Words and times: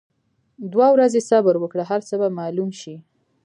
دوه 0.73 0.87
ورځي 0.95 1.21
صبر 1.29 1.55
وکړه 1.59 1.83
هرڅۀ 1.89 2.15
به 2.21 2.27
معلوم 2.39 2.69
شي. 2.81 2.95